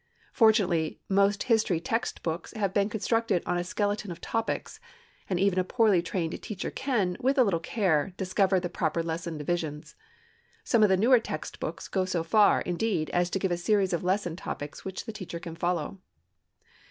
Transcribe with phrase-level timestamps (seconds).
[0.33, 4.79] Fortunately most history text books have been constructed on a skeleton of topics,
[5.29, 9.37] and even a poorly trained teacher can, with a little care, discover the proper lesson
[9.37, 9.93] divisions.
[10.63, 13.93] Some of the newer text books go so far, indeed, as to give a series
[13.93, 15.99] of lesson topics which the teacher can follow.